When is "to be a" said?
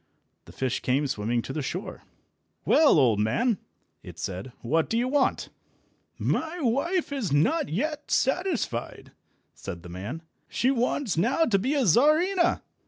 11.45-11.85